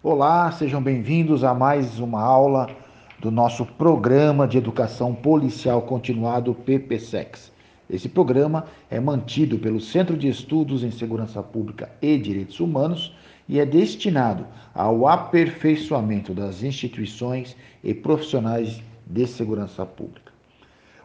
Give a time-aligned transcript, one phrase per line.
[0.00, 2.70] Olá, sejam bem-vindos a mais uma aula
[3.18, 7.50] do nosso programa de educação policial continuado PPSEX.
[7.90, 13.12] Esse programa é mantido pelo Centro de Estudos em Segurança Pública e Direitos Humanos
[13.48, 20.32] e é destinado ao aperfeiçoamento das instituições e profissionais de segurança pública.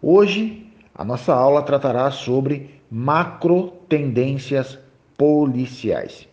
[0.00, 4.78] Hoje, a nossa aula tratará sobre macro tendências
[5.14, 6.26] policiais.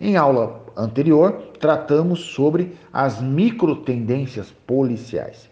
[0.00, 5.48] Em aula anterior, tratamos sobre as micro tendências policiais.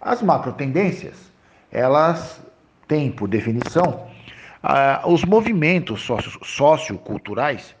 [0.00, 1.30] As macro tendências,
[1.70, 2.40] elas
[2.86, 4.06] têm por definição
[4.62, 6.08] ah, os movimentos
[6.42, 7.76] socioculturais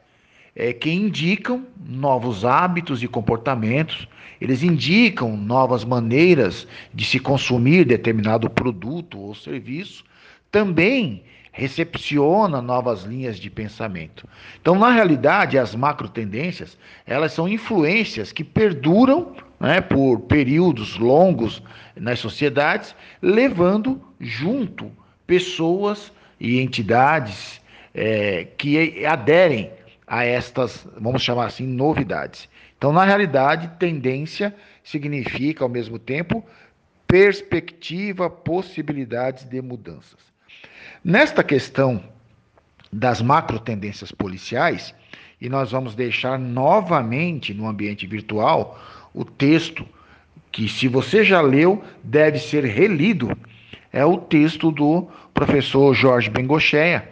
[0.54, 4.08] é, que indicam novos hábitos e comportamentos,
[4.40, 10.04] eles indicam novas maneiras de se consumir determinado produto ou serviço,
[10.50, 11.22] também
[11.58, 14.28] recepciona novas linhas de pensamento.
[14.60, 21.60] Então, na realidade, as macro tendências, elas são influências que perduram né, por períodos longos
[21.96, 24.92] nas sociedades, levando junto
[25.26, 27.60] pessoas e entidades
[27.92, 29.72] é, que aderem
[30.06, 32.48] a estas, vamos chamar assim, novidades.
[32.76, 36.46] Então, na realidade, tendência significa, ao mesmo tempo,
[37.08, 40.28] perspectiva, possibilidades de mudanças.
[41.04, 42.02] Nesta questão
[42.92, 44.94] das macro tendências policiais,
[45.40, 48.78] e nós vamos deixar novamente no ambiente virtual
[49.14, 49.86] o texto
[50.50, 53.36] que, se você já leu, deve ser relido.
[53.92, 57.08] É o texto do professor Jorge Bengocheia,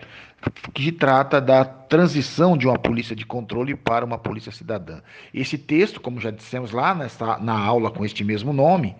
[0.75, 5.01] que trata da transição de uma polícia de controle para uma polícia cidadã.
[5.33, 8.95] Esse texto, como já dissemos lá nessa, na aula com este mesmo nome,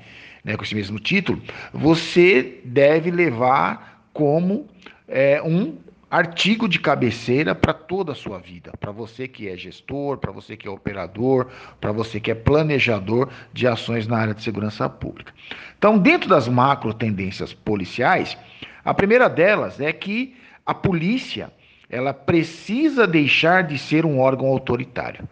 [0.45, 4.67] né, com esse mesmo título, você deve levar como
[5.07, 5.77] é, um
[6.11, 10.57] artigo de cabeceira para toda a sua vida, para você que é gestor, para você
[10.57, 15.35] que é operador, para você que é planejador de ações na área de segurança pública.
[15.77, 18.39] Então, dentro das macro tendências policiais,
[18.83, 20.35] a primeira delas é que
[20.65, 21.53] a polícia
[21.91, 25.29] ela precisa deixar de ser um órgão autoritário.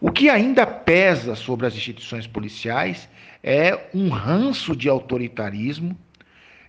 [0.00, 3.08] O que ainda pesa sobre as instituições policiais
[3.42, 5.96] é um ranço de autoritarismo,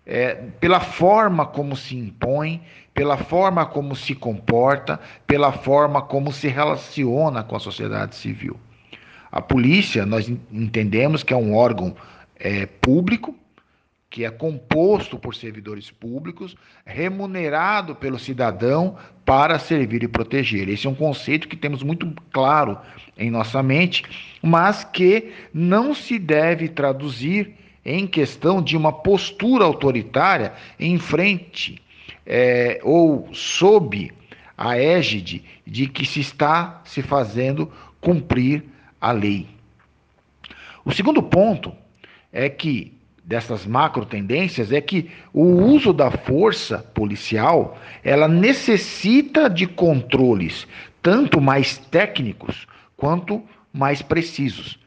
[0.09, 2.63] é, pela forma como se impõe,
[2.95, 8.59] pela forma como se comporta, pela forma como se relaciona com a sociedade civil.
[9.31, 11.95] A polícia, nós entendemos que é um órgão
[12.39, 13.35] é, público,
[14.09, 20.67] que é composto por servidores públicos, remunerado pelo cidadão para servir e proteger.
[20.67, 22.79] Esse é um conceito que temos muito claro
[23.15, 24.03] em nossa mente,
[24.41, 31.81] mas que não se deve traduzir em questão de uma postura autoritária em frente
[32.25, 34.11] é, ou sob
[34.57, 38.63] a égide de que se está se fazendo cumprir
[38.99, 39.47] a lei.
[40.83, 41.73] O segundo ponto
[42.31, 49.67] é que dessas macro tendências é que o uso da força policial, ela necessita de
[49.67, 50.67] controles
[51.01, 54.79] tanto mais técnicos quanto mais precisos.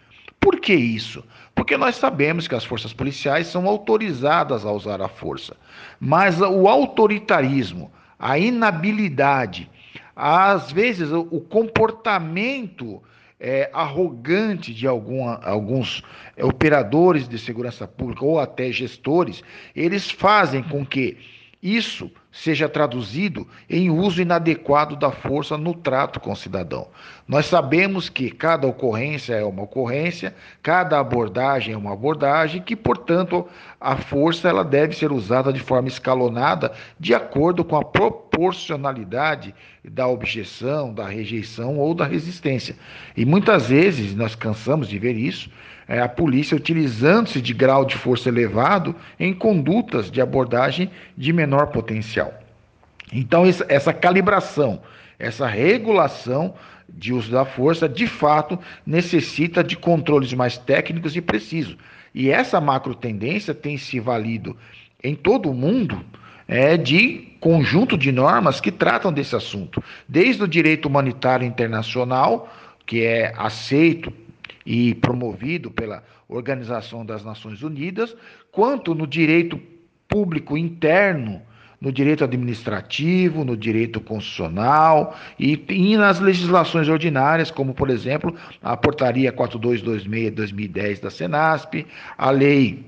[0.43, 1.25] Por que isso?
[1.55, 5.57] Porque nós sabemos que as forças policiais são autorizadas a usar a força,
[6.01, 9.71] mas o autoritarismo, a inabilidade,
[10.17, 13.01] às vezes o comportamento
[13.39, 16.03] é, arrogante de alguma, alguns
[16.37, 19.45] é, operadores de segurança pública ou até gestores,
[19.77, 21.19] eles fazem com que
[21.63, 26.89] isso seja traduzido em uso inadequado da força no trato com o cidadão.
[27.27, 33.47] Nós sabemos que cada ocorrência é uma ocorrência, cada abordagem é uma abordagem, que, portanto,
[33.81, 40.07] a força ela deve ser usada de forma escalonada, de acordo com a proporcionalidade da
[40.07, 42.77] objeção, da rejeição ou da resistência.
[43.17, 45.51] E muitas vezes nós cansamos de ver isso,
[45.89, 51.69] é, a polícia utilizando-se de grau de força elevado em condutas de abordagem de menor
[51.69, 52.33] potencial.
[53.13, 54.81] Então, essa calibração,
[55.23, 56.55] essa regulação
[56.89, 61.77] de uso da força, de fato, necessita de controles mais técnicos e precisos.
[62.13, 64.57] E essa macro tendência tem se valido
[65.03, 66.05] em todo o mundo
[66.49, 72.53] é, de conjunto de normas que tratam desse assunto, desde o direito humanitário internacional,
[72.85, 74.13] que é aceito
[74.67, 78.15] e promovido pela Organização das Nações Unidas,
[78.51, 79.59] quanto no direito
[80.09, 81.41] público interno,
[81.83, 88.33] no direito administrativo, no direito constitucional e, e nas legislações ordinárias, como, por exemplo,
[88.63, 91.85] a Portaria 4226 de 2010 da Senasp,
[92.17, 92.85] a Lei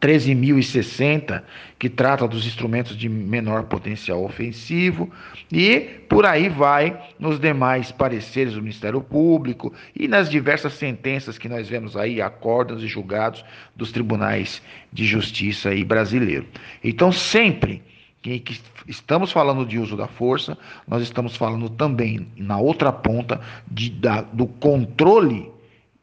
[0.00, 1.42] 13.060,
[1.76, 5.10] que trata dos instrumentos de menor potencial ofensivo,
[5.50, 11.48] e por aí vai nos demais pareceres do Ministério Público e nas diversas sentenças que
[11.48, 13.44] nós vemos aí, acordos e julgados
[13.74, 14.62] dos tribunais
[14.92, 16.46] de justiça aí brasileiro.
[16.84, 17.82] Então, sempre
[18.24, 20.56] que, que estamos falando de uso da força,
[20.88, 23.38] nós estamos falando também, na outra ponta,
[23.70, 25.52] de, da, do controle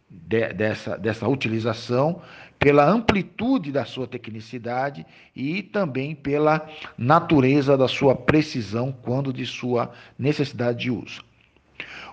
[0.07, 2.21] de, dessa, dessa utilização
[2.59, 5.03] pela amplitude da sua tecnicidade
[5.35, 11.23] e também pela natureza da sua precisão quando de sua necessidade de uso.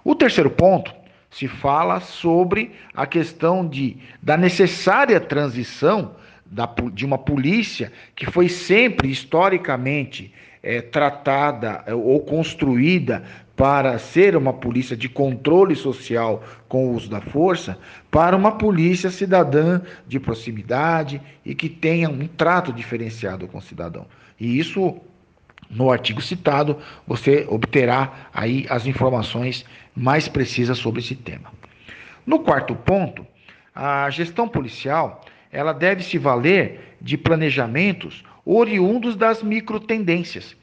[0.03, 0.91] O terceiro ponto
[1.29, 6.17] se fala sobre a questão de, da necessária transição
[6.51, 13.23] da, de uma polícia que foi sempre historicamente é, tratada é, ou construída
[13.57, 17.77] para ser uma polícia de controle social com o uso da força,
[18.09, 24.07] para uma polícia cidadã de proximidade e que tenha um trato diferenciado com o cidadão.
[24.39, 24.97] E isso,
[25.69, 31.53] no artigo citado, você obterá aí as informações mais precisas sobre esse tema.
[32.25, 33.27] No quarto ponto,
[33.75, 40.57] a gestão policial ela deve se valer de planejamentos oriundos das microtendências.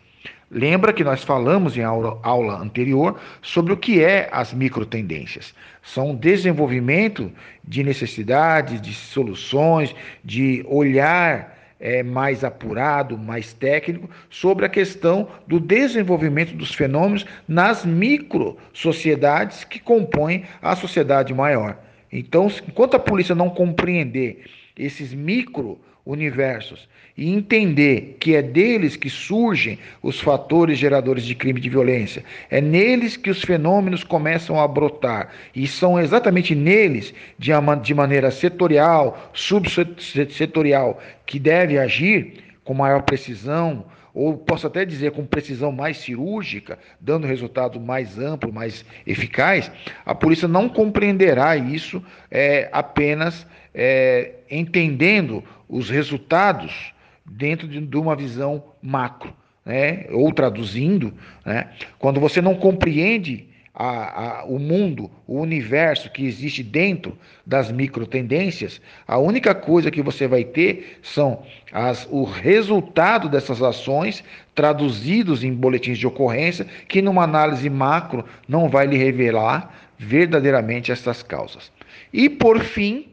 [0.50, 5.56] Lembra que nós falamos em aula, aula anterior sobre o que é as microtendências.
[5.82, 7.32] São desenvolvimento
[7.64, 15.60] de necessidades, de soluções, de olhar é, mais apurado, mais técnico, sobre a questão do
[15.60, 21.78] desenvolvimento dos fenômenos nas micro sociedades que compõem a sociedade maior.
[22.12, 24.46] Então, enquanto a polícia não compreender
[24.78, 26.88] esses micro universos
[27.18, 32.24] e entender que é deles que surgem os fatores geradores de crime e de violência,
[32.50, 37.52] é neles que os fenômenos começam a brotar e são exatamente neles, de,
[37.82, 45.26] de maneira setorial, subsetorial, que deve agir com maior precisão, ou posso até dizer com
[45.26, 49.72] precisão mais cirúrgica, dando resultado mais amplo, mais eficaz,
[50.06, 53.46] a polícia não compreenderá isso é, apenas
[53.76, 56.94] é, entendendo os resultados
[57.26, 59.34] dentro de, de uma visão macro.
[59.66, 60.06] Né?
[60.12, 61.12] ou traduzindo,
[61.44, 61.72] né?
[61.98, 68.80] quando você não compreende a, a, o mundo, o universo que existe dentro das microtendências,
[69.06, 74.24] a única coisa que você vai ter são as, o resultado dessas ações
[74.54, 81.22] traduzidos em boletins de ocorrência, que numa análise macro não vai lhe revelar verdadeiramente essas
[81.22, 81.72] causas.
[82.14, 83.08] E por fim,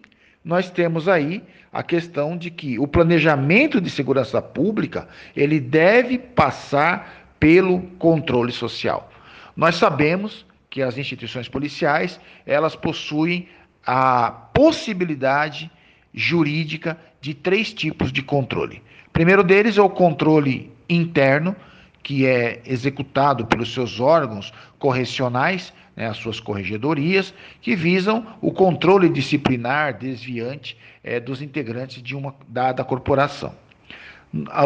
[0.44, 1.42] nós temos aí
[1.72, 9.10] a questão de que o planejamento de segurança pública ele deve passar pelo controle social.
[9.56, 13.48] Nós sabemos que as instituições policiais, elas possuem
[13.86, 15.70] a possibilidade
[16.14, 18.82] jurídica de três tipos de controle.
[19.08, 21.54] O primeiro deles é o controle interno,
[22.02, 29.08] que é executado pelos seus órgãos correcionais, né, as suas corregedorias, que visam o controle
[29.08, 33.54] disciplinar desviante é, dos integrantes de uma dada corporação.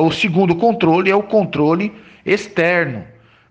[0.01, 1.93] O segundo controle é o controle
[2.25, 3.05] externo,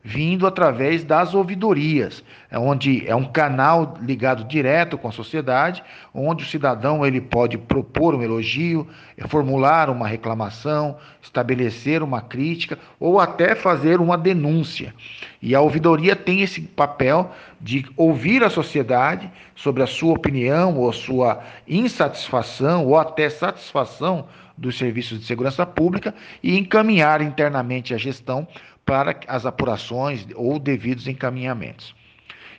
[0.07, 6.43] vindo através das ouvidorias, é onde é um canal ligado direto com a sociedade, onde
[6.43, 8.87] o cidadão ele pode propor um elogio,
[9.27, 14.93] formular uma reclamação, estabelecer uma crítica ou até fazer uma denúncia.
[15.41, 20.87] E a ouvidoria tem esse papel de ouvir a sociedade sobre a sua opinião ou
[20.87, 26.13] a sua insatisfação ou até satisfação dos serviços de segurança pública
[26.43, 28.47] e encaminhar internamente a gestão
[28.85, 31.95] para as apurações ou devidos encaminhamentos.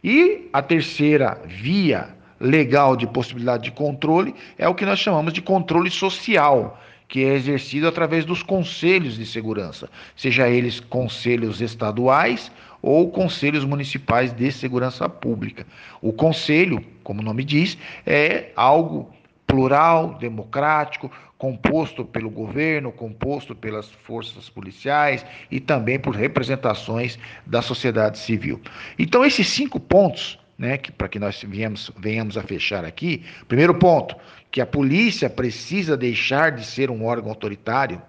[0.03, 5.41] E a terceira via legal de possibilidade de controle é o que nós chamamos de
[5.41, 12.51] controle social, que é exercido através dos conselhos de segurança, seja eles conselhos estaduais
[12.83, 15.67] ou conselhos municipais de segurança pública.
[16.03, 19.11] O conselho, como o nome diz, é algo
[19.47, 28.19] plural, democrático, composto pelo governo, composto pelas forças policiais e também por representações da sociedade
[28.19, 28.61] civil.
[28.99, 34.17] Então, esses cinco pontos, né, para que nós viemos, venhamos a fechar aqui, primeiro ponto,
[34.51, 38.01] que a polícia precisa deixar de ser um órgão autoritário.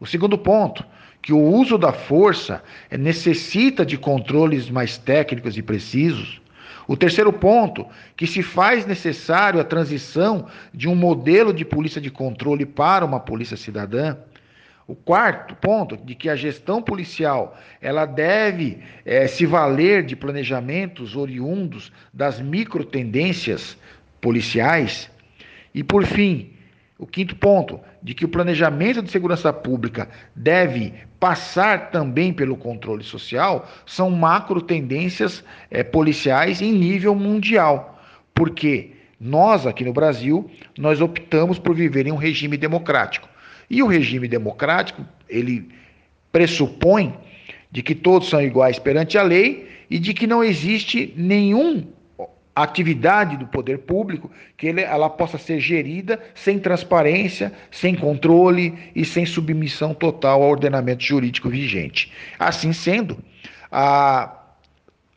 [0.00, 0.84] O segundo ponto,
[1.20, 6.40] que o uso da força necessita de controles mais técnicos e precisos.
[6.86, 7.86] O terceiro ponto,
[8.16, 13.20] que se faz necessário a transição de um modelo de polícia de controle para uma
[13.20, 14.16] polícia cidadã.
[14.86, 21.16] O quarto ponto, de que a gestão policial ela deve é, se valer de planejamentos
[21.16, 23.78] oriundos das micro tendências
[24.20, 25.10] policiais.
[25.74, 26.50] E por fim,
[26.96, 33.02] O quinto ponto, de que o planejamento de segurança pública deve passar também pelo controle
[33.02, 37.98] social, são macro tendências é, policiais em nível mundial.
[38.34, 43.26] Porque nós, aqui no Brasil, nós optamos por viver em um regime democrático.
[43.70, 45.70] E o regime democrático, ele
[46.30, 47.14] pressupõe
[47.72, 51.86] de que todos são iguais perante a lei e de que não existe nenhum
[52.54, 59.04] atividade do poder público que ele, ela possa ser gerida sem transparência, sem controle e
[59.04, 62.12] sem submissão total ao ordenamento jurídico vigente.
[62.38, 63.18] Assim sendo,
[63.72, 64.32] a,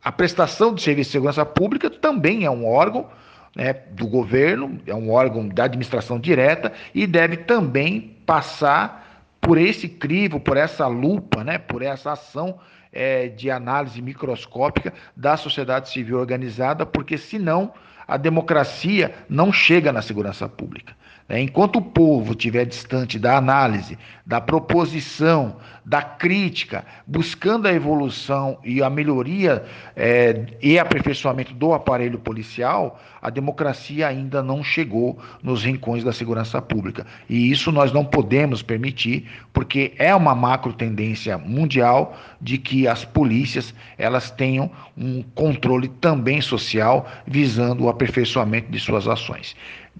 [0.02, 3.06] a prestação de serviço de segurança pública também é um órgão
[3.54, 9.88] né, do governo, é um órgão da administração direta e deve também passar por esse
[9.88, 12.58] crivo, por essa lupa, né, por essa ação
[12.92, 17.72] é, de análise microscópica da sociedade civil organizada, porque senão
[18.08, 20.96] a democracia não chega na segurança pública.
[21.28, 21.42] Né?
[21.42, 28.82] Enquanto o povo estiver distante da análise, da proposição, da crítica, buscando a evolução e
[28.82, 29.64] a melhoria
[29.96, 36.60] é, e aperfeiçoamento do aparelho policial, a democracia ainda não chegou nos rincões da segurança
[36.60, 37.06] pública.
[37.28, 43.04] E isso nós não podemos permitir, porque é uma macro tendência mundial de que as
[43.04, 49.56] polícias elas tenham um controle também social visando o aperfeiçoamento de suas ações.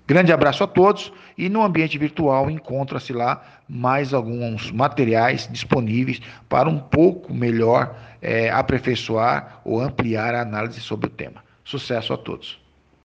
[0.06, 6.68] Grande abraço a todos e no ambiente virtual encontra-se lá mais alguns materiais disponíveis para
[6.68, 11.44] um pouco melhor é, aperfeiçoar ou ampliar a análise sobre o tema.
[11.64, 12.58] Sucesso a todos.